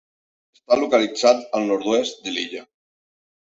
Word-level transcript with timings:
Està 0.57 0.77
localitzat 0.83 1.45
al 1.59 1.69
nord-oest 1.73 2.19
de 2.25 2.37
l'illa. 2.39 2.67